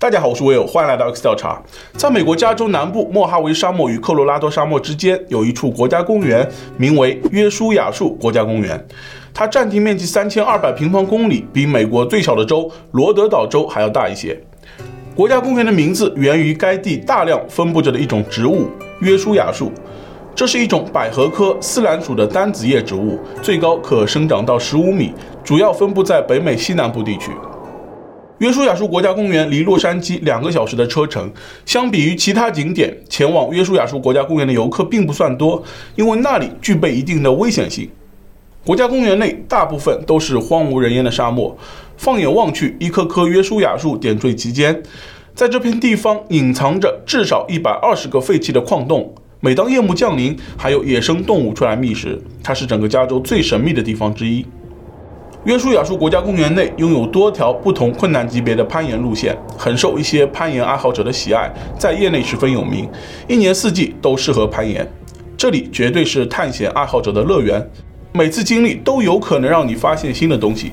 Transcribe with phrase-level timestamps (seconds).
[0.00, 1.60] 大家好，我是 Will，，欢迎来到 X 调查。
[1.94, 8.86] 在美国加州南部莫哈维沙漠与科罗拉多沙漠之间，有一处国家公园，名为约书亚树国家公园。
[9.34, 14.40] 它占地面积三千二百平方公里，比美国最小的州罗德岛州还要大一些。
[15.16, 18.68] 国家公园的名字源于该地大量分布着的一种植物——
[19.02, 19.72] 约书亚树。
[20.32, 25.12] 这是一种百合科丝兰属的单子叶植物，最高可生长到十五米，
[25.42, 27.32] 主要分布在北美西南部地区。
[28.38, 31.28] 约书亚树国家公园离洛杉矶两个小时的车程，
[31.66, 35.60] 相比于其他景点，前往约书亚树国家公园的游客并不算多，
[35.96, 37.90] 因为那里具备一定的危险性。
[38.64, 41.56] 国家公园内大部分都是荒无人烟的沙漠，
[41.96, 44.80] 放眼望去，一棵棵约书亚树点缀其间。
[45.34, 52.20] 在这片地方隐藏着至少一百二十个废弃的矿洞，每当夜幕降临，还有野生动物出来觅食。
[52.42, 54.46] 它是整个加州最神秘的地方之一。
[55.48, 62.86] 约书亚树国家公园内拥有多条不同困难级别的攀岩路线，很受一些攀岩爱好者的喜爱，在业内十分有名，
[63.26, 64.86] 一年四季都适合攀岩。
[65.38, 67.66] 这里绝对是探险爱好者的乐园，
[68.12, 70.70] 每次经历都有可能让你发现新的东西。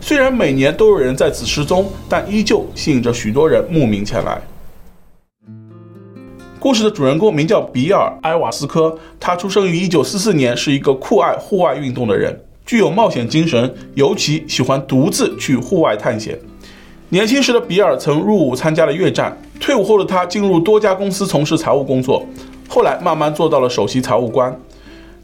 [0.00, 4.40] 虽然每年都有人在此失踪，但依旧吸引着许多人慕名前来。
[6.58, 12.34] 故事的主人公名叫比尔·埃瓦斯科，他出生于1944年，是一个酷爱户外运动的人。
[12.66, 16.38] 具有冒险精神，尤其喜欢独自去户外探险。
[17.10, 22.26] 年轻时的比尔曾入伍参加了越战，退伍后的他进入多家公司从事财务工作，
[22.68, 24.58] 后来慢慢做到了首席财务官。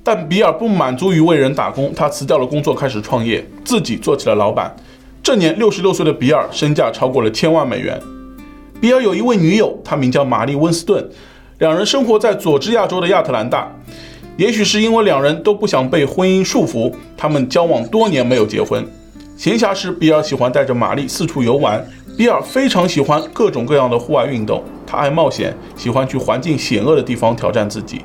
[0.04, 4.74] 但比尔不满足于为人打工，他辞掉了工作，开始创业，自己做起了老板。
[5.22, 8.00] 这年六十六岁的比尔身价超过了千万美元。
[8.80, 11.06] 比尔有一位女友，她名叫玛丽温斯顿，
[11.58, 13.70] 两人生活在佐治亚州的亚特兰大。
[14.40, 18.82] 也许是因为两人都不想被婚姻束缚，他们交往多年没有结婚。
[19.36, 21.86] 闲暇时，比尔喜欢带着玛丽四处游玩。
[22.16, 28.00] 比尔非常喜欢各种各样的户外运动，他爱冒险，喜欢去环境险恶的地方挑战自己。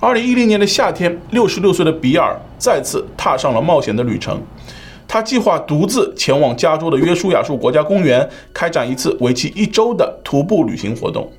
[0.00, 4.40] 二零一零年的夏天，六十六岁的比尔再次踏上了冒险的旅程。
[5.06, 11.30] 他计划独自前往加州的约书亚树国家公园，开展一次为期一周的徒步旅行活动。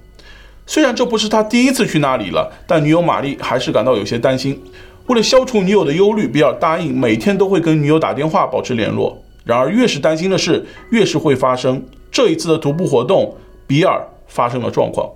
[0.65, 4.61] 虽然这不是他第一次去那里了，但女友玛丽还是感到有些担心。
[5.07, 9.21] 为了消除女友的忧虑，比尔答应每天都会跟女友打电话保持联络。
[9.43, 11.85] 然而，越是担心的事，越是会发生。
[12.09, 13.35] 这一次的徒步活动，
[13.67, 15.11] 比尔发生了状况。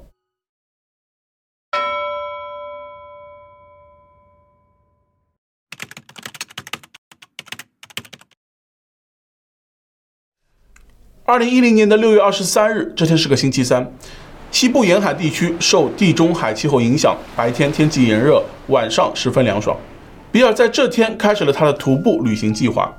[11.23, 13.93] 二零一零年的六月二十三日，这天是个星期三。
[14.59, 19.77] 西部沿海地区受地中海气候影响，白天天气炎热，晚上十分凉爽。
[20.31, 22.91] 比尔在这天开始了他的徒步旅行计划。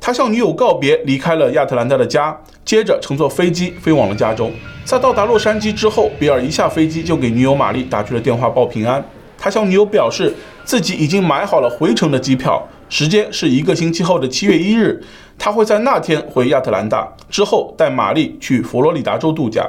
[0.00, 2.34] 他向女友告别，离开了亚特兰大的家，
[2.64, 4.50] 接着乘坐飞机飞往了加州。
[4.86, 9.04] 在到达洛杉矶之后，比尔一下飞机就给女友玛丽打去了电话报平安。
[9.36, 10.34] 他向女友表示
[10.64, 15.04] 自己已经买好了回程的机票，时间是一个星期后的七月一日，
[15.38, 19.68] 他会在那天回亚特兰大，之后带玛丽去佛罗里达州度假。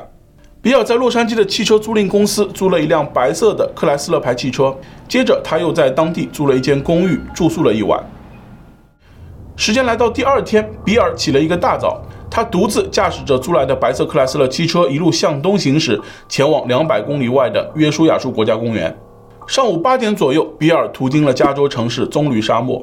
[0.66, 4.76] 比尔在洛杉矶的汽车租赁公司租了一辆白色的克莱斯勒牌汽车，
[5.08, 8.04] 接着他又在当地租了一间公寓住宿了一晚。
[9.56, 18.98] 时间来到第二天，比尔起了一个大早，他独自驾驶着租来的白色克莱斯勒汽车一路向东行驶，前往两百公里外的约书亚树国家公园。
[19.46, 22.82] 上午八点左右，比尔途经了加州城市棕榈沙漠，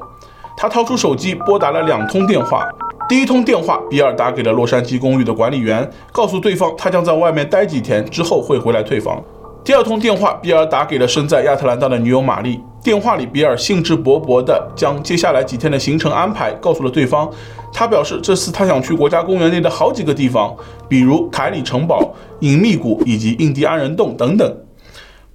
[0.57, 2.65] 他掏出手机拨打了两通电话。
[3.09, 9.23] 第一通电话，比尔打给了洛杉矶公寓的管理员，告诉对方他将在外面待几天，之后会回来退房。
[9.63, 12.61] 第二通电话，比尔打给了身在亚特兰大的女友玛丽。
[12.83, 17.31] 电话里，比尔兴致勃勃地将接下来几天的行程安排告诉了对方。
[17.73, 20.55] 他表示，这次他想去国家公园内的好几个地方，
[20.89, 24.57] 比如凯里城堡、隐秘谷以及印第安人洞等等。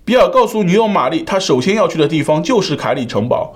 [0.03, 3.53] 比尔告诉女友玛丽，他首先要去的地方就是凯里城堡。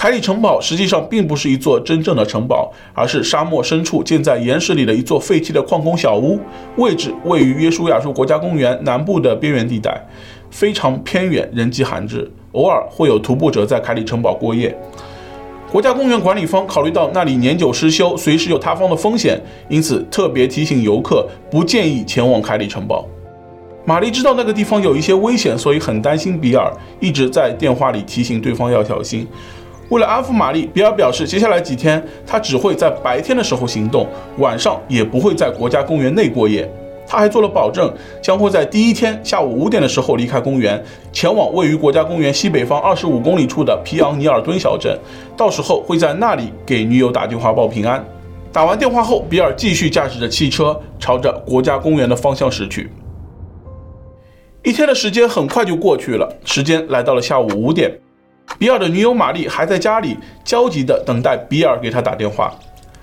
[0.00, 6.38] 凯里城堡实际上并不是一座真正的城堡，而是沙漠深处建在岩石里的一座废弃的矿工小屋，
[6.76, 10.00] 位置位于约书亚树国家公园南部的边缘地带，
[10.52, 14.72] 非常偏远，人迹罕至，偶尔会有徒步者在凯里城堡过夜。
[15.72, 19.36] 国家公园管理方考虑到那里年久失修，随时有塌方的风险，
[19.68, 23.04] 因此特别提醒游客不建议前往凯里城堡。
[23.84, 26.70] 玛丽知道那个地方有一些危险，所以很担心比尔，
[27.00, 29.26] 一直在电话里提醒对方要小心。
[29.88, 34.06] 为了安抚玛丽，比尔表示，接下来几天他只会在白天的时候行动，
[34.38, 36.70] 晚上也不会在国家公园内过夜。
[37.10, 37.90] 他还做了保证，
[38.20, 44.94] 将会在第一天下午五点的时候离开公园，前往位于国家公园西北方二十五公里处的皮昂尼尔敦小镇，
[45.34, 48.04] 到时候会在那里给女友打电话报平安。
[48.52, 52.90] 打完电话后，比尔继续驾驶着汽车朝着国家公园的方向驶去。
[54.62, 57.90] 一天的时间很快就过去了，时间来到了下午五点，
[58.56, 62.52] 比尔的女友玛丽还在家里焦急地等待比尔给她打电话。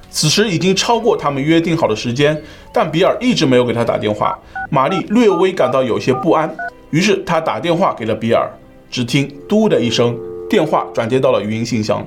[0.09, 4.37] 此时已经超过他们约定好的时间，但比尔一直没有给她打电话。
[4.69, 6.49] 玛丽略微感到有些不安，
[6.89, 8.49] 于是她打电话给了比尔。
[8.89, 10.17] 只听“嘟”的一声，
[10.49, 12.05] 电话转接到了语音信箱。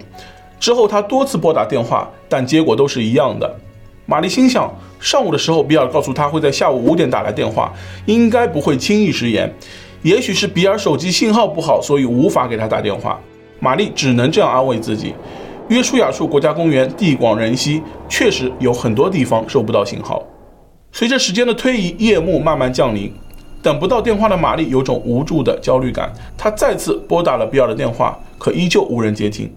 [0.58, 3.55] 之后她多次拨打电话，但结果都是一样的。
[4.06, 7.70] 玛丽心想，上午的时候比尔告诉她会在下午五点打来电话，
[8.06, 9.55] 应该不会轻易食言。
[10.03, 13.19] 也许是比尔手机信号不好，所以无法给他打电话。
[13.61, 15.15] 玛丽只能这样安慰自己。
[15.69, 20.23] 约书亚树国家公园地广人稀，确实有很多地方收不到信号。
[20.93, 23.12] 随着时间的推移，夜幕慢慢降临，
[23.62, 26.11] 等不到电话的玛丽有种无助的焦虑感。
[26.39, 29.53] 她再次拨打了比尔的电话，可依旧无人接听。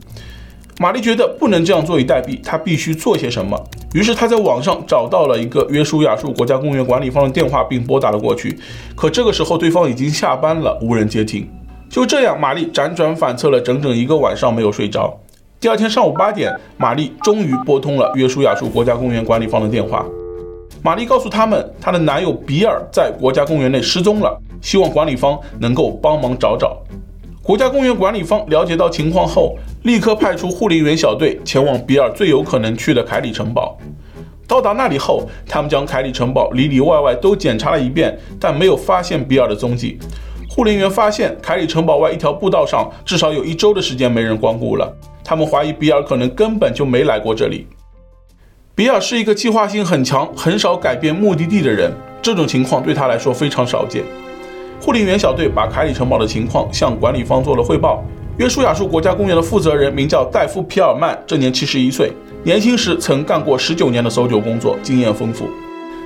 [0.81, 3.55] 玛丽觉得不能这样坐以待毙，她必须做些什么。
[3.93, 8.57] 于是她在网上找到了一个约书亚树国家公园管理方的电话，并拨打了过去。
[8.95, 11.47] 可这个时候，对方已经下班了，无人接听。
[11.87, 15.15] 就这样，玛丽辗转反侧了整整一个晚上，没有睡着。
[15.59, 20.03] 第二天上午八点，玛丽终于拨通了约书亚树国家公园管理方的电话。
[20.81, 26.75] 玛丽告诉他们，她的男友比尔在国家公园内失踪了，希望管理方能够帮忙找找。
[27.43, 33.75] 国家公园管理方了解到情况后，立刻派出护林员小队前往比尔最有可能去的凯里城堡。
[34.47, 39.97] 到达那里后，他们将凯里城堡里里外外都检查了一遍，但没有发现比尔的踪迹。
[40.47, 47.65] 护林员发现凯里城堡外一条步道上至少有一周的时间没人光顾了，他们怀疑比尔可能根本就没来过这里。
[48.75, 51.91] 比尔是一个计划性很强、很少改变目的地的人，
[52.21, 54.03] 这种情况对他来说非常少见。
[54.83, 58.03] 护林员小队把凯里城堡的情况向管理方做了汇报。
[58.37, 62.11] 约书亚树国家公园的负责人名叫戴夫·皮尔曼，这年七十一岁，
[62.43, 65.45] 年轻时曾干过十九年的搜救工作，经验丰富。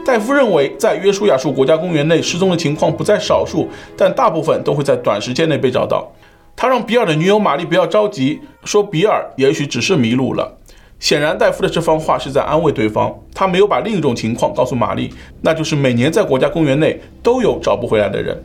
[0.06, 6.12] 戴夫认为，在约书亚树国家公园内失踪的情况不在少数，但大部分都会在短时间内被找到。
[6.54, 10.58] 他让比尔的女友玛丽不要着急，说比尔也许只是迷路了。
[11.00, 13.14] 显然，戴夫的这番话是在安慰对方。
[13.34, 18.38] 他没有把另一种情况告诉玛丽，那就是每年在国家公园内都有找不回来的人。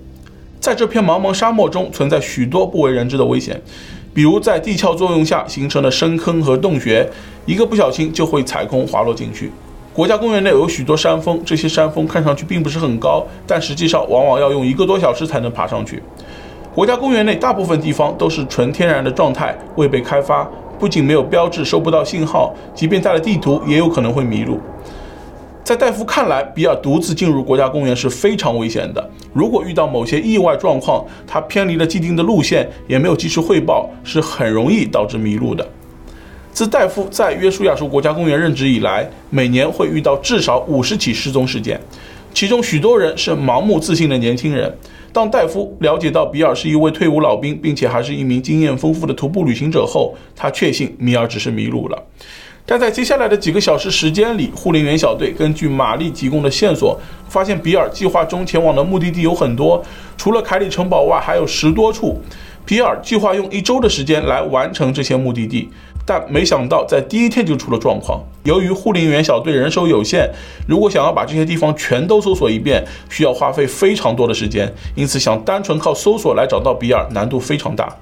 [0.61, 3.59] 在这片茫茫沙漠中，存在许多不为人知的危险，
[4.13, 7.09] 比如在地壳作用下形成的深坑和洞穴，
[7.47, 9.51] 一个不小心就会踩空滑落进去。
[9.95, 16.03] 国家公园内有许多山峰，这些山峰看上去并不是很高，但实际上往往要用一个多小时才能爬上去。
[16.75, 20.47] 国家公园内大部分地方都是纯天然的状态，未被开发，
[20.79, 24.61] 不仅没有标志，收不到信号，即便带了地图，也有可能会迷路。
[25.63, 29.11] 在戴夫看来，比尔独自进入国家公园是非常危险的。
[29.33, 35.67] 如果遇到某些意外状况，他偏离了既定的路线，也没有及时汇报，是很容易导致迷路的。
[36.53, 41.81] 自戴夫在约书亚树国家公园任职以来，每年会遇到至少五十起失踪事件，
[42.35, 44.77] 其中许多人是盲目自信的年轻人。
[45.13, 52.03] 当戴夫了解到比尔是一位退伍老兵，并且还是一名经验丰富的徒步旅行者后，他确信米尔只是迷路了。
[52.67, 56.99] 但在接下来的几个小时时间里，护林员小队根据玛丽提供的线索，
[57.29, 59.83] 发现比尔计划中前往的目的地有很多，
[60.17, 62.21] 除了凯里城堡外，还有十多处。
[62.65, 65.69] 比尔计划用一周的时间来完成这些目的地，
[66.07, 68.23] 但没想到在第一天就出了状况。
[68.45, 70.31] 由于护林员小队人手有限，
[70.69, 77.93] 如果想要把这些地方全都搜索一遍，需要花费非常多的时间，因此想单纯靠搜索来找到比尔难度非常大。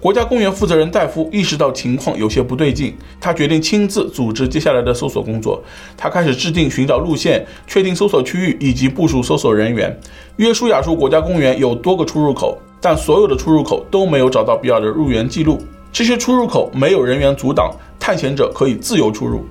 [0.00, 5.62] 国家公园负责人戴夫意识到情况有些不对劲，他决定亲自组织接下来的搜索工作。
[5.94, 9.94] 他开始制定寻找路线、确定搜索区域以及部署搜索人员。
[10.36, 15.60] 约书亚树国家公园有多个出入口，但所有的出入口都没有找到比尔的入园记录。
[15.92, 19.44] 这些出入口没有人员阻挡，探险者可以自由出入。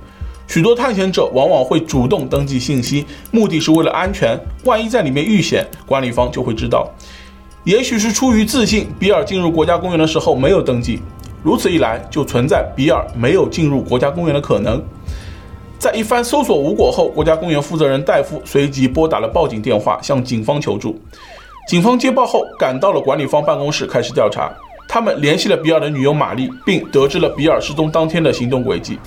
[0.48, 4.36] 许多探险者往往会主动登记信息，目的是为了安全。
[4.64, 6.92] 万一在里面遇险，管理方就会知道。
[7.64, 11.02] 也许是出于自信，比尔进入国家公园的时候没有登记，
[11.42, 14.82] 如此一来就存在比尔没有进入国家公园的可能。
[15.78, 20.98] 在一番搜索无果后，国家公园负责人戴夫随即拨打了报警电话，向警方求助。
[21.68, 24.50] 警方接报后赶到了管理方办公室开始调查，
[24.88, 28.98] 他们联系了比尔的女友玛丽，并得知了比尔失踪当天的行动轨迹。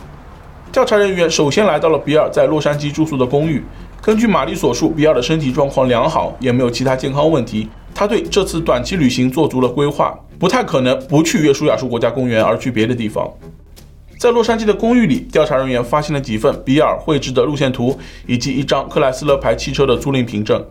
[0.72, 3.64] 调查人员首先来到了比尔在洛杉矶住宿的公寓，
[4.00, 7.68] 根据玛丽所述，比尔的身体状况良好，也没有其他健康问题。
[7.96, 13.32] 他对这次短期旅行做足了规划，不太可能不去约书亚树国家公园而去别的地方。
[14.20, 20.64] 在洛杉矶的公寓里，调查人员发现了几份比尔绘制的路线图以及一张克莱斯勒牌汽车的租赁凭证。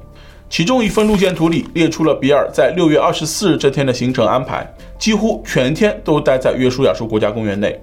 [0.49, 4.67] 其中一份路线图里列出了比尔在六月二十四日这天的行程安排，
[4.99, 7.79] 几乎全天都待在约书亚树国家公园内。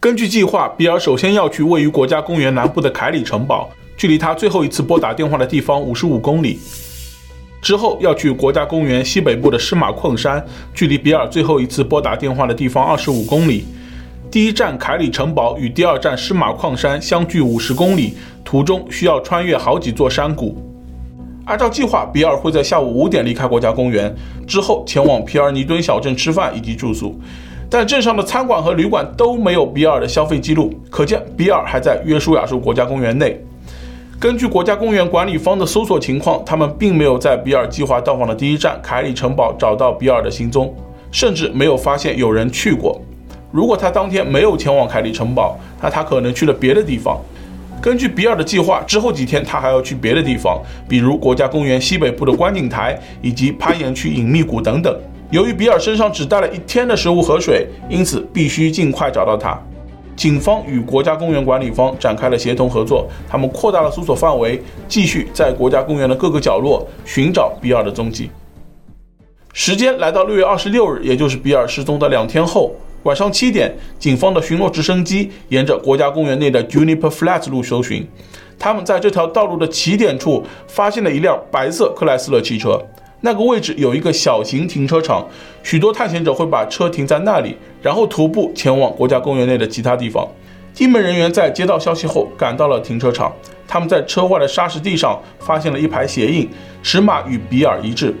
[0.00, 6.58] 根据计划，比尔首先要去位于国家公园南部的凯里城堡，距离他最后一次拨打电话的地方五十五公里。
[7.64, 10.44] 之后要去国家公园西北部的施马矿山，
[10.74, 13.64] 距离比尔最后一次拨打电话的地方二十五公里。
[14.30, 20.62] 第一站凯里城堡与第二站施马矿山相距五十公里，途中需要穿越好几座山谷。
[21.46, 24.14] 按照计划，比尔会在下午五点离开国家公园，
[24.46, 27.18] 之后前往皮尔尼敦小镇吃饭以及住宿。
[27.70, 33.42] 但镇上的餐馆和旅馆都没有比尔的消费记录，可见比尔还在约书亚州国家公园内。
[34.18, 40.74] 根据国家公园管理方的搜索情况，他们并没有在比尔计划到访的第一站凯里城堡找到比尔的行踪，
[41.10, 43.00] 甚至没有发现有人去过。
[43.50, 47.20] 如果他当天没有前往凯里城堡，那他可能去了别的地方。
[47.82, 54.96] 根据比尔的计划，之后几天他还要去别的地方，比如国家公园西北部的观景台以及攀岩区隐秘谷等等。
[55.30, 59.60] 由于比尔身上只带了一天的食物和水，因此必须尽快找到他。
[60.16, 68.30] 警方与国家公园管理方展开了协同合作，他们扩大了搜索范围，继续在国家公园的各个角落寻找比尔的踪迹。
[69.52, 72.72] 时间来到六月二十六日，也就是比尔失踪的两天后，
[73.04, 78.06] 晚上七点，警方的巡逻直升机沿着国家公园内的 Juniper Flats 路搜寻，
[78.58, 82.80] 他们在这条道路的起点处发现了一辆白色克莱斯勒汽车。
[83.24, 85.26] 那个位置有一个小型停车场，
[85.62, 90.28] 许多探险者会把车停在那里，然后徒步前往国家公园内的其他地方。
[90.74, 93.32] 地门人员在接到消息后赶到了停车场，
[93.66, 96.46] 他们在车外的沙石地上发现了一排鞋印，
[96.82, 98.14] 尺码与比尔一致。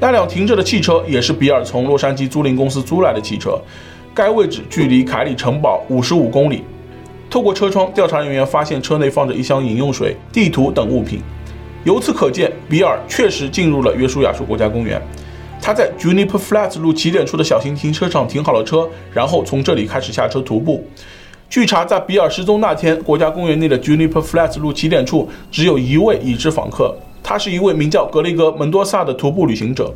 [0.00, 3.60] 那辆停着的汽车也是比尔从洛杉矶租赁公司租来的汽车，
[4.14, 6.64] 该位置距离凯里城堡五十五公里。
[7.28, 11.20] 透过车窗，调查人员发现车内放着一箱饮用水、地图等物品。
[11.86, 15.00] 由此可见，比尔确实进入了约书亚树国家公园。
[15.62, 20.84] 他在 Juniper Flats 路起点处的小型停车场停好了车，然后从这里开始下车徒步。
[21.48, 29.94] 据查，在比尔失踪那天，国家公园内的 Juniper Flats 路起点处只有一位已知访客，他是一位名叫格雷格·门多萨的徒步旅行者。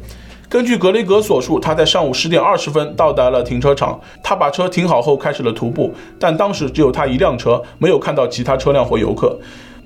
[0.49, 9.37] 根据格雷格所述，他在上午十点二十分到达了停车场，他把车停好后开始了徒步，但当时只有他一辆车，没有看到其他车辆或游客。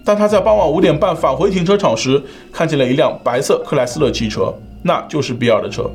[0.04, 5.90] 当他在傍晚五点半返回停车场时，看见了一辆白色克莱斯勒汽车，那就是比尔的车。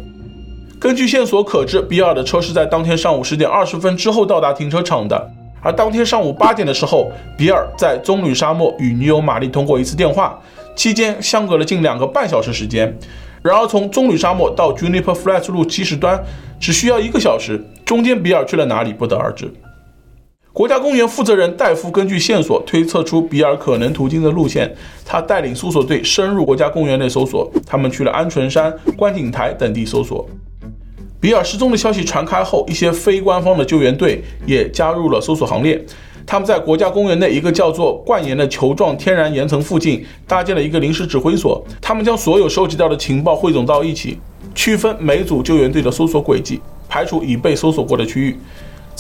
[0.80, 5.32] 根据线索可知，比尔的车是在当天上午十点二十分之后到达停车场的。
[5.62, 10.40] 而当天上午八点的时候，比尔在棕榈沙漠与女友玛丽通过一次电话，
[10.76, 12.98] 期间相隔了近两个半小时时间。
[13.44, 16.20] 然而，从棕榈沙漠到 Juniper Flats 路七十端
[16.60, 19.54] 只需要一个小时，中间比尔去了哪里不得而知。
[20.60, 24.70] 国家公园负责人戴夫根据线索推测出比尔可能途经的路线，
[25.06, 30.28] 他带领搜索队深入国家公园内搜索，他们去了鹌鹑山、观景台等地搜索。
[31.18, 35.82] 比尔失踪的消息传开后，一些非官方的救援队也加入了搜索行列。
[36.28, 44.18] 他们在国家公园内一个叫做冠岩的球状天然岩层附近搭建了一个临时指挥所，他们将所有收集到的情报汇总到一起，
[44.54, 48.38] 区分每组救援队的搜索轨迹，排除已被搜索过的区域。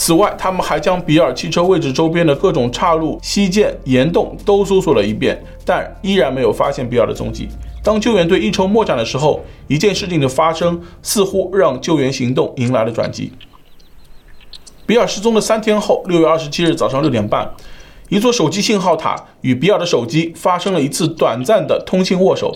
[0.02, 7.50] 此外，他们还将比尔汽车位置周边的各种岔路、溪涧、岩洞都搜索了一遍，但依然没有发现比尔的踪迹。
[7.84, 13.34] 当救援队一筹莫展的时候，一件事情的发生似乎让救援行动迎来了转机。
[14.86, 17.52] 比尔失踪的三天后，六月二十七日早上六点半，
[18.08, 22.56] 一座手机信号塔与比尔的手机发生了一次短暂的通信握手。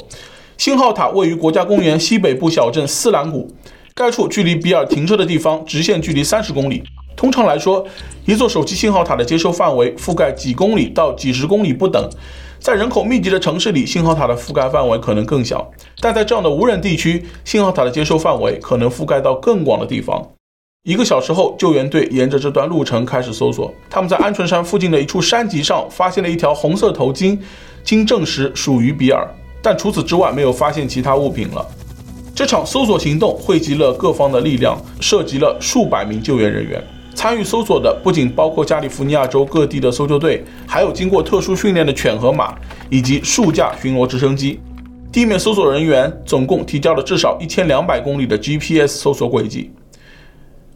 [0.58, 3.54] 信号塔位于国家公园西北部小镇斯兰谷，
[3.94, 6.82] 该处距离比尔停车的地方直线距离三十公里。
[7.16, 7.86] 通常来说，
[8.26, 12.10] 一座手机信号塔的接收范围覆盖几公里到几十公里不等。
[12.60, 15.58] 在人口密集的城市里，信号塔的覆盖范围可能更小；
[16.00, 20.26] 但在这样的无人地区，信号塔的接收范围可能覆盖到更广的地方。
[20.84, 23.74] 一个小时后，救援队沿着这段路程开始搜索。
[23.90, 27.38] 他们在鹌鹑山附近的一处山脊上发现了一条红色头巾，
[27.84, 29.28] 经证实属于比尔，
[29.62, 31.66] 但除此之外没有发现其他物品了。
[32.36, 36.84] 这场搜索行动汇集了各方的力量，涉及了数百名救援人员。
[37.16, 42.56] 参与搜索的不仅包括加利福尼亚州各地的搜救队，还有经过特殊训练的犬和马，
[42.90, 44.60] 以及数架巡逻直升机。
[45.12, 49.72] 地面搜索人员总共提交了至少一千两百公里的 GPS 搜索轨迹。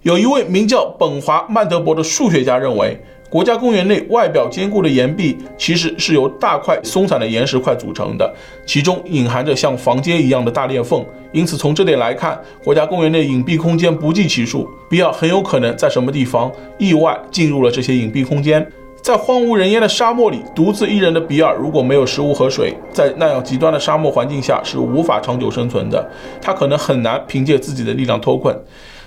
[0.04, 2.98] 有一位名叫本华曼德伯的数学家认为，
[3.30, 8.34] 国家公园内外表坚固的岩壁其实是由大块松散的岩石块组成的，
[8.66, 11.06] 其中隐含着像房间一样的大裂缝。
[11.34, 14.70] 因此，从这点来看，国家公园内隐蔽空间不计其数。
[14.90, 18.66] 比尔很有可能在什么地方意外进入了这些隐蔽空间。
[19.02, 26.10] 在荒无人烟的沙漠里，独自一人的比尔如果没有食物和水，在那样极端的沙漠环境下是无法长久生存的。
[26.42, 28.58] 他可能很难凭借自己的力量脱困。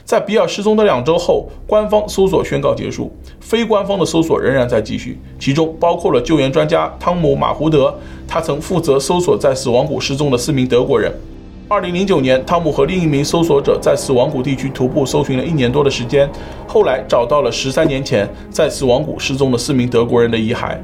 [0.04, 7.94] 在比尔失踪的两周后，官方搜索宣告结束，非官方的搜索仍然在继续，其中包括了救援专家汤姆·马胡德，
[8.26, 11.12] 他曾负责搜索在死亡谷失踪的四名德国人。
[11.68, 16.28] 二零零九年，汤姆和另一名搜索者在死亡谷地区徒步搜寻了一年多的时间，
[16.66, 20.76] 后来找到了十三年前在死亡谷失踪的四名德国人的遗骸。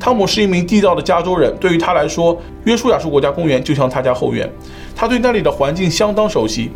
[0.00, 2.34] 汤姆是一名地道的加州人，对于他来说，
[2.64, 4.50] 约书亚树国家公园就像他家后院，
[4.94, 6.70] 他对那里的环境相当熟悉。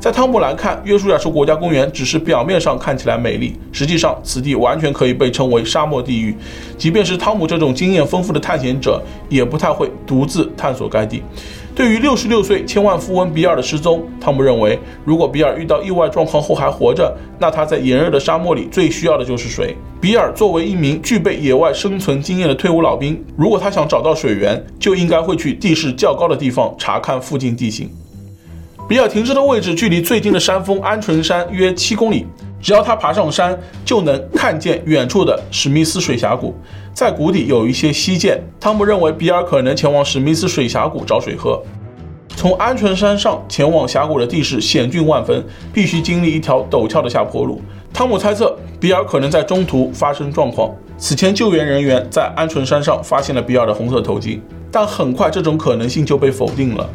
[0.00, 6.36] 在汤姆来看，约书亚树国家公园只是表面上看起来美丽，实际上此地完全可以被称为沙漠地狱。
[6.76, 11.22] 即便是汤姆这种经验丰富的探险者，也不太会独自探索该地。
[11.74, 19.74] 对于六十六岁千万富翁比尔的失踪，汤姆认为，如果比尔遇到意外状况后还活着，那他在炎热的沙漠里最需要的就是水。
[20.02, 27.90] 比尔作为一名具备野外生存经验的退伍老兵，如果他想找到水源，就应该会去地势较高的地方查看附近地形。
[28.86, 32.26] 比尔停车的位置距离最近的山峰鹌鹑山约七公里，
[32.60, 36.54] 只要他爬上山，就能看见远处的史密斯水峡谷。
[36.92, 41.62] 在谷底有一些溪涧，汤姆认为比尔可能前往史密斯水峡谷找水喝。
[42.36, 47.62] 从鹌鹑山上前往峡谷的地势险峻万分，必须经历一条陡峭的下坡路。
[47.90, 50.70] 汤姆猜测比尔可能在中途发生状况。
[50.98, 54.38] 此前救援人员在鹌鹑山上发现了比尔的红色头巾，
[54.70, 56.86] 但很快这种可能性就被否定了。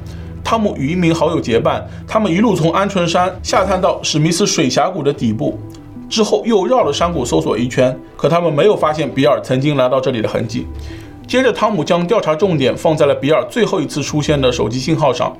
[0.50, 5.60] 汤姆与一名好友结伴，他们一路从鹌鹑山下探到史密斯水峡谷的底部。
[6.10, 10.66] 之后又绕了山谷搜索一圈，可他们没有发现比尔曾经来到这里的痕迹。
[11.28, 15.32] 接着，汤姆将调查重点放在了比尔最后一次出现的手机信号上。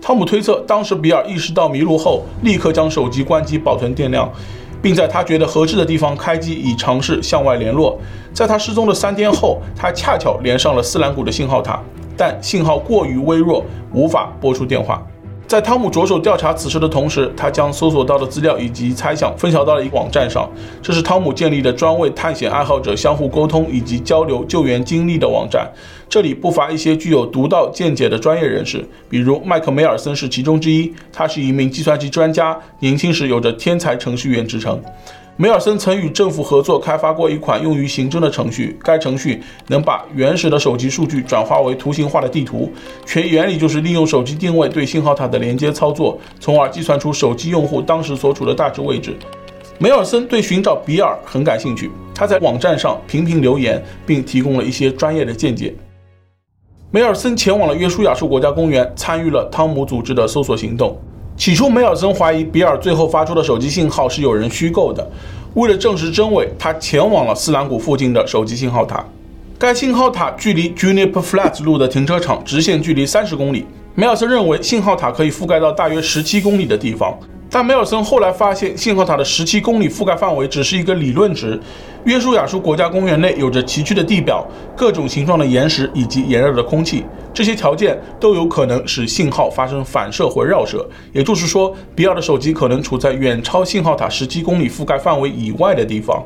[0.00, 4.32] 汤姆推测，当时比尔意识到迷路后，立刻将手机关机保存电量，
[4.84, 7.98] 并在他觉得合适的地方开机，以尝试向外联络。
[8.34, 11.80] 在他失踪的三天后，他恰巧连上了斯兰谷的信号塔，
[12.18, 13.64] 但信号过于微弱，
[13.94, 15.02] 无法拨出电话。
[15.54, 20.50] 在汤姆着手调查此事的同时，他将搜索到的资料以及猜想分享到了一个网站上。
[20.82, 25.70] 这是汤姆建立的专为探险爱好者相互沟通以及交流救援经历的网站。
[26.08, 30.92] 这里不乏一些具有独到见解的专业人士，比如麦克梅尔森是其中之一。
[31.12, 34.82] 他是一名计算机专家，年轻时有着天才程序员之称。
[35.36, 42.72] 梅尔森曾与政府合作开发过一款用于刑侦的程序，该程序能把原始的手机数据转化为图形化的地图，
[43.04, 49.16] 全原理就是利用手机定位对信号塔的连接操作，从而计算出手机用户当时所处的大致位置。
[49.76, 55.74] 梅尔森对寻找比尔很感兴趣，他在网站上频频留言，并提供了一些专业的见解。
[56.92, 60.96] 梅尔森前往了约书亚树国家公园，参与了汤姆组织的搜索行动。
[61.36, 65.04] 起初，梅尔森怀疑比尔最后发出的手机信号是有人虚构的。
[65.54, 69.04] 为了证实真伪，他前往了斯兰谷附近的手机信号塔。
[69.58, 73.66] 该信号塔距离 Juniper Flats 路的停车场直线距离三十公里。
[73.96, 77.16] 梅尔森认为信号塔可以覆盖到大约十七公里的地方。
[77.54, 81.56] 但梅尔森后来发现，信号塔的十七公里覆盖范围只是一个理论值。
[82.02, 84.44] 约书亚树国家公园内有着崎岖的地表、
[84.76, 90.84] 各种形状的岩石以及炎热的空气，这些条件都有可能使信号发生反射或绕射。
[91.12, 96.20] 也就是说，比尔的手机可能处在远超信号塔十七公里覆盖范围以外的地方。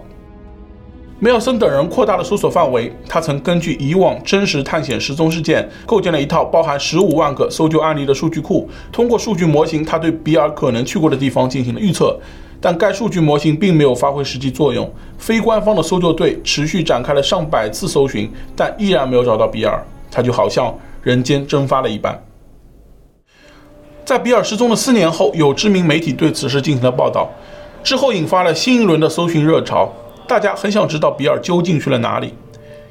[1.20, 2.92] 梅尔森等人扩大了搜索范围。
[3.08, 8.70] 他曾根据以往真实探险失踪事件，构建了一套包含十五万个搜救案例的数据库。
[8.92, 12.16] 通过数据模型，他对比尔可能去过的地方进行了预测。
[12.60, 14.88] 但该数据模型并没有发挥实际作用。
[15.16, 19.84] 非官方的搜救队持续展开了上百次搜寻，但依然没有找到比尔。
[20.12, 22.16] 他就好像人间蒸发了一般。
[24.04, 27.28] 在比尔失踪的四年后，有知名媒体对此事进行了报道，
[27.82, 29.92] 之后引发了新一轮的搜寻热潮。
[30.28, 32.34] 大家很想知道比尔究竟去了哪里。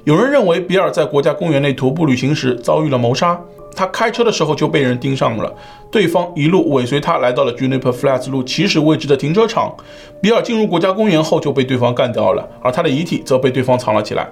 [0.05, 3.39] 有人认为比尔在国家公园内徒步旅行时遭遇了谋杀，
[3.75, 5.53] 他开车的时候就被人盯上了，
[5.91, 9.71] 对方一路尾随他来到了 Juniper Flats 路起始位置的停车场。
[10.19, 14.27] 比尔进入国家公园后就被对方干掉了，而他的遗体则被对方藏了起来。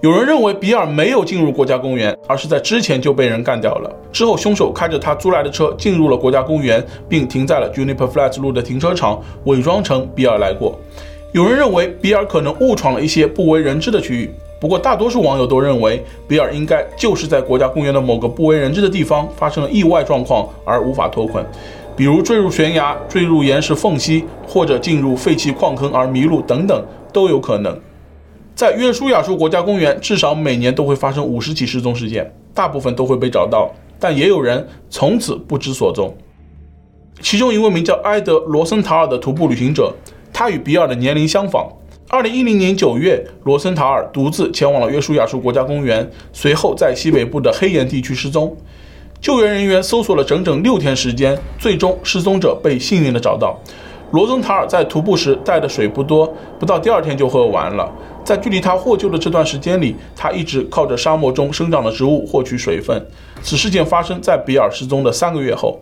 [0.00, 3.90] 有人认为比尔没有进入国家公园，而是在之前就被人干掉了。
[4.12, 10.76] 之后凶手开着他租来的车进入了国家公园，并停在了 Juniper Flats 路的停车场，伪装成比尔来过。
[11.34, 21.44] 有人认为比尔可能误闯了一些不为人知的区域，不过大多数网友都认为比尔应该就是在国家公园的某个不为人知的地方发生了意外状况而无法脱困，
[21.96, 26.80] 比如坠入悬崖、坠入岩石缝隙，或者进入废弃矿坑而迷路等等
[27.12, 27.76] 都有可能。
[28.54, 33.68] 在约书亚树国家公园，至少每年都会发生五十起失踪事件，大部分都会被找到，
[33.98, 36.16] 但也有人从此不知所踪。
[37.20, 39.92] 其中一位名叫埃德·罗森塔尔的徒步旅行者。
[40.34, 41.66] 他与比尔的年龄相仿。
[42.08, 48.54] 二零一零年九月，罗森塔尔独自前往了约书亚树国家公园，随后在西北部的黑岩地区失踪。
[49.20, 53.56] 救援人员搜索了整整六天时间，最终失踪者被幸运地找到。
[54.10, 57.90] 罗森塔尔在徒步时带的水不多，不到第二天就喝完了。
[58.24, 63.00] 在距离他获救的这段时间里，他一直靠着沙漠中生长的植物获取水分。
[63.40, 65.80] 此事件发生在比尔失踪的三个月后。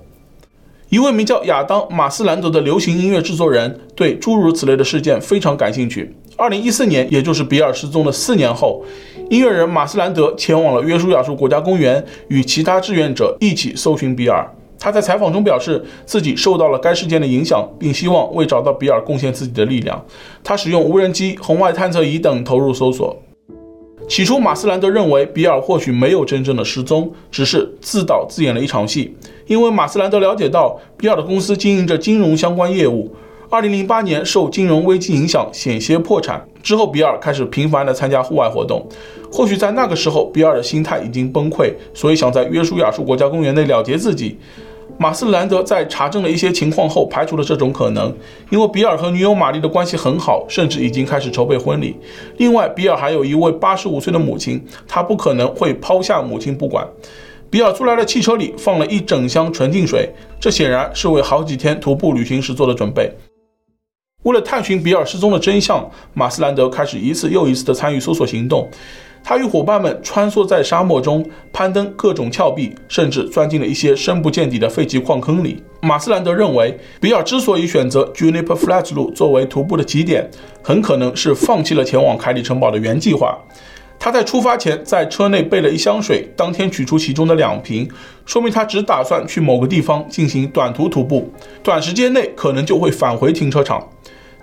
[0.92, 6.14] 一位名叫亚当·马斯兰德的流行音乐制作人对诸如此类的事件非常感兴趣。
[6.36, 8.84] 二零一四年，也就是比尔失踪的四年后，
[9.30, 14.46] 音乐人马斯兰德前往了约书亚树国家公园，与其他志愿者一起搜寻比尔。
[14.78, 20.04] 他在采访中表示，自己受到了该事件的影响，并希望为找到比尔贡献自己的力量。
[20.44, 23.18] 他使用无人机、红外探测仪等投入搜索。
[24.08, 29.16] 起初，马斯兰德认为比尔或许没有真正的失踪，只是自导自演了一场戏。
[29.46, 33.10] 因为马斯兰德了解到，比尔的公司经营着金融相关业务。
[33.48, 36.46] 二零零八年受金融危机影响，险些破产。
[36.62, 38.86] 之后，比尔开始频繁地参加户外活动。
[39.30, 44.38] 或许在那个时候，比尔的心态已经崩溃，所以想在约书亚树国家公园内了结自己。
[44.98, 48.14] 马斯兰德在查证了一些情况后，排除了这种可能，
[48.50, 51.96] 因为比尔和女友玛丽的关系很好，甚至已经开始筹备婚礼。
[52.36, 56.86] 另外，比尔还有一位八十五岁的母亲，他不可能会抛下母亲不管。
[57.50, 60.08] 比尔租来的汽车里放了一整箱纯净水，
[60.40, 63.10] 这显然是为好几天徒步旅行时做的准备。
[64.22, 68.68] 为了探寻比尔失踪的真相，马斯兰德开始一次又一次地参与搜索行动。
[69.24, 75.62] 他与伙伴们穿梭在沙漠中，攀登各种峭壁，甚至钻进了一些深不见底的废弃矿坑里。
[75.80, 80.28] 马斯兰德认为，比尔之所以选择 Juniper Flats 路作为徒步的起点，
[80.62, 83.38] 很可能是放弃了前往凯里城堡的原计划。
[83.98, 87.88] 他在出发前在车内备了一箱水，当天取出其中的两瓶，
[88.26, 91.32] 说明他只打算去某个地方进行短途徒步，
[91.62, 93.88] 短时间内可能就会返回停车场。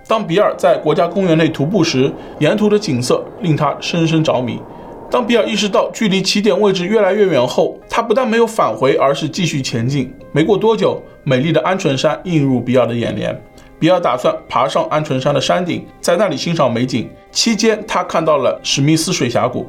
[0.09, 4.59] 当比尔在国家公园内徒步时，沿途的景色令他深深着迷。
[5.07, 10.11] 当比尔意识到距离起点位置越来越远后，他不但没有返回，而是继续前进。
[10.31, 13.39] 没过多久，美丽的鹌鹑山映入比尔的眼帘。
[13.77, 17.07] 比尔打算爬上鹌鹑山的山顶，在那里欣赏美景。
[17.31, 19.67] 期间，他看到了史密斯水峡谷。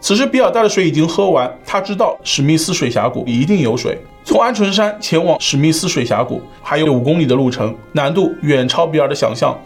[0.00, 3.98] 此时，比尔带的水已经喝完，他知道史密斯水峡谷一定有水。
[4.28, 9.58] 从鹌鹑山前往史密斯水峡谷还有五公里的路程，难度远超比尔的想象。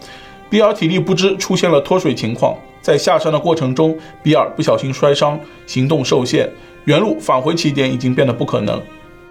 [0.49, 2.55] 比尔体力不支，出现了脱水情况。
[2.81, 6.49] 在下山的过程中，比尔不小心摔伤，行动受限，
[6.85, 8.81] 原路返回起点已经变得不可能。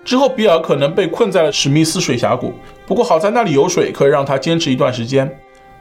[0.04, 2.52] 之后，比尔可能被困在了史密斯水峡谷，
[2.86, 5.34] 不过好在那里有水，可以让他坚持一段时间。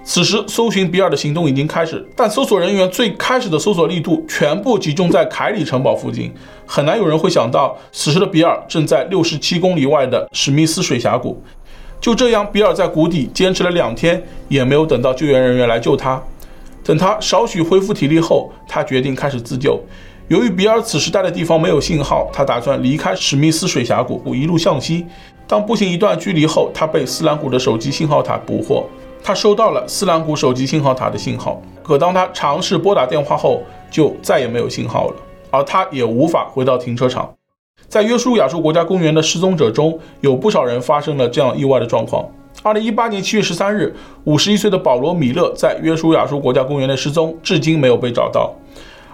[0.03, 6.33] 此时，搜寻比尔的行动已经开始，但搜索人员最开始的搜索力度全部集中在凯里城堡附近，
[6.65, 11.41] 很难有人会想到，此时的比尔正在六十七公里外的史密斯水峡谷。
[11.99, 16.21] 就这样，比尔在谷底坚持了两天，也没有等到救援人员来救他。
[16.83, 19.79] 等他少许恢复体力后，他决定开始自救。
[20.29, 25.05] 由于比尔此时待的地方没有信号，他打算离开史密斯水峡谷，一路向西。
[25.45, 28.89] 当步行一段距离后，他被斯兰谷的手机信号塔捕获。
[29.23, 35.15] 他收到了斯兰谷手机信号塔的信号，可当他尝试拨打电话后，就再也没有信号了，
[35.51, 37.31] 而他也无法回到停车场。
[37.87, 42.25] 在约书亚树国家公园的失踪者中，有不少人发生了这样意外的状况。
[42.63, 48.53] 二零一八年七月十三日，五十一岁的保罗·米勒在约书亚树国家公园内失踪，至今没有被找到。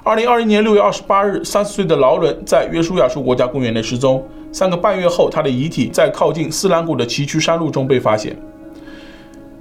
[0.04, 8.36] 二零二一年六月二十八日，三十岁的劳伦在约书亚树国家公园内失踪，三个半月后，他的遗体在靠近斯兰谷的崎岖山路中被发现。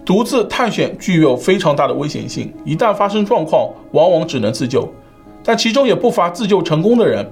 [0.06, 4.88] 独自探险具有非常大的危险性，一旦发生状况，往往只能自救。
[5.42, 7.28] 但其中也不乏自救成功的人。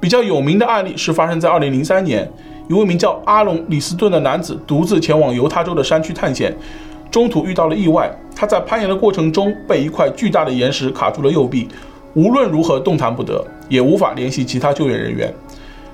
[0.00, 2.28] 比较有名的案例是发生在2003年，
[2.68, 6.52] 一位名叫阿隆·里斯顿的男子独自前往犹他州的山区探险，
[7.12, 8.10] 中途遇到了意外。
[8.34, 11.68] 他在攀岩的过程中被一块巨大的岩石卡住了右臂，
[12.14, 15.32] 无论如何动弹不得，也无法联系其他救援人员。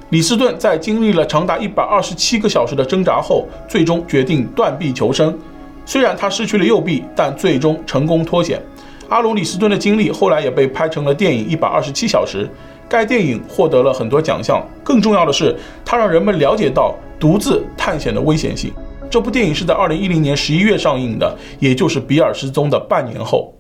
[0.09, 5.39] 里斯顿在经历了长达127个小时的挣扎后，最终决定断臂求生。
[5.85, 8.61] 虽然他失去了右臂，但最终成功脱险。
[9.09, 12.47] 阿隆·里斯顿的经历后来也被拍成了电影《一百二十七小时》，
[12.89, 14.67] 该电影获得了很多奖项。
[14.83, 18.73] 更重要的是，它让人们了解到独自探险的危险性。
[19.11, 23.53] 这部电影是在二零一零年十一月上映的，也就是比尔失踪的半年后。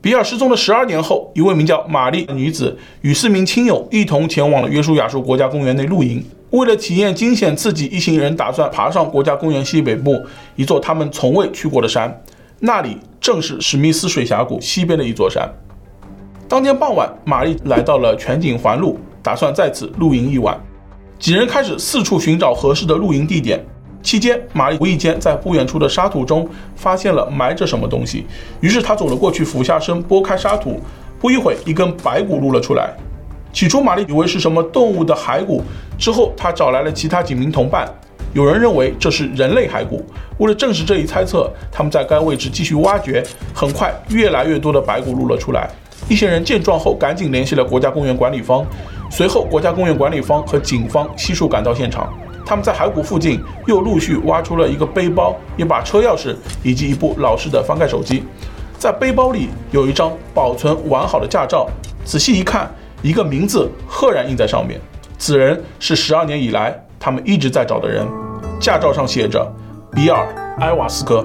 [0.00, 6.24] 比尔失踪的十二年后，一位名叫玛丽的女子与四名亲友一同前往了约书亚树国家公园内露营。
[6.50, 10.24] 为了体验惊险刺激，一行人打算爬上国家公园西北部
[10.56, 12.22] 一座他们从未去过的山，
[12.58, 15.46] 那里正是史密斯水峡谷西边的一座山。
[16.48, 20.58] 当天傍晚，玛丽来到了全景环路，打算在此露营一晚。
[21.18, 23.62] 几人开始四处寻找合适的露营地点。
[24.02, 28.24] 期间，玛丽无意间在不远处的沙土中发现了埋着什么东西，
[28.60, 30.80] 于是她走了过去，俯下身拨开沙土，
[31.20, 32.94] 不一会，一根白骨露了出来。
[33.58, 35.60] 起初，玛丽以为是什么动物的骸骨。
[35.98, 37.92] 之后，她找来了其他几名同伴，
[38.32, 40.00] 有人认为这是人类骸骨。
[40.38, 43.20] 为了证实这一猜测，他们在该位置继续挖掘，
[43.52, 45.68] 很快越来越多的白骨露了出来。
[46.08, 48.64] 一些人见状后，赶紧联系了国家公园管理方。
[49.10, 52.16] 随后，国家公园管理方和警方悉数赶到现场。
[52.46, 58.22] 他们在骸骨附近又陆续挖出了一个背包、一把车钥匙以及一部老式的翻盖手机。
[58.78, 61.68] 在背包里有一张保存完好的驾照，
[62.04, 62.70] 仔细一看，
[63.02, 64.80] 一个名字赫然印在上面。
[65.18, 68.06] 此人是十二年以来他们一直在找的人，
[68.60, 69.46] 驾照上写着
[69.92, 70.26] 比尔·
[70.60, 71.24] 埃瓦斯科。